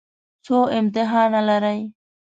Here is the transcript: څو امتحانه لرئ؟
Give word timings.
څو 0.45 0.57
امتحانه 0.79 1.39
لرئ؟ 1.47 1.79